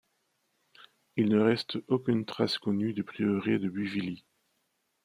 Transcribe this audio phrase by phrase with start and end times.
[1.15, 4.25] Il ne reste aucune trace connue du prieuré de Buvilly.